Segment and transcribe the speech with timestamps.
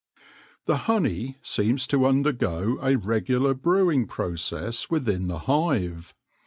[0.65, 6.15] The honey seems to undergo a regular brewing process within the hive.